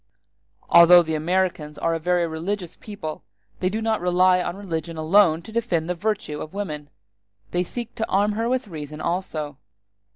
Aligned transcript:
Although 0.71 1.03
the 1.03 1.13
Americans 1.13 1.77
are 1.77 1.93
a 1.93 1.99
very 1.99 2.25
religious 2.25 2.75
people, 2.75 3.23
they 3.59 3.69
do 3.69 3.83
not 3.83 4.01
rely 4.01 4.41
on 4.41 4.55
religion 4.55 4.97
alone 4.97 5.43
to 5.43 5.51
defend 5.51 5.87
the 5.87 5.93
virtue 5.93 6.41
of 6.41 6.55
woman; 6.55 6.89
they 7.51 7.63
seek 7.63 7.93
to 7.97 8.09
arm 8.09 8.31
her 8.31 8.49
reason 8.49 8.99
also. 8.99 9.59